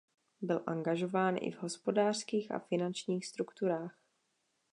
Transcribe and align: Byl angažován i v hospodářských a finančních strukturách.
Byl 0.41 0.63
angažován 0.67 1.35
i 1.39 1.51
v 1.51 1.57
hospodářských 1.63 2.51
a 2.51 2.59
finančních 2.59 3.27
strukturách. 3.27 3.97